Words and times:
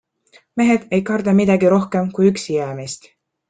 Mehed 0.61 0.87
ei 0.97 1.03
karda 1.11 1.37
midagi 1.41 1.71
rohkem 1.77 2.11
kui 2.19 2.33
üksijäämist. 2.33 3.11